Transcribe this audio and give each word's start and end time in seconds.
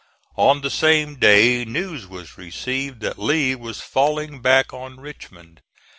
On 0.39 0.61
the 0.61 0.71
same 0.71 1.17
day 1.19 1.63
news 1.63 2.07
was 2.07 2.35
received 2.35 3.01
that 3.01 3.19
Lee 3.19 3.53
was 3.53 3.81
falling 3.81 4.41
back 4.41 4.73
on 4.73 4.99
Richmond. 4.99 5.61